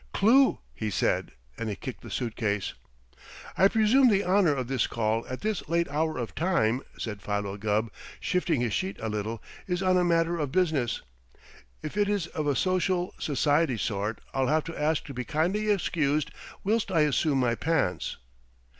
[0.13, 2.73] "Clue!" he said, and he kicked the suitcase.
[3.55, 7.55] "I presume the honor of this call at this late hour of time," said Philo
[7.55, 11.03] Gubb, shifting his sheet a little, "is on a matter of business.
[11.83, 15.69] If it is of a social, society sort, I'll have to ask to be kindly
[15.69, 16.31] excused
[16.63, 18.17] whilst I assume my pants."